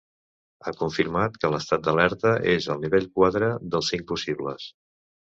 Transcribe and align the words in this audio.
Ha 0.61 0.71
confirmat 0.77 1.35
que 1.43 1.51
l’estat 1.55 1.83
d’alerta 1.87 2.31
és 2.53 2.69
al 2.75 2.81
nivell 2.87 3.05
quatre 3.19 3.51
dels 3.75 3.91
cinc 3.95 4.07
possibles. 4.15 4.67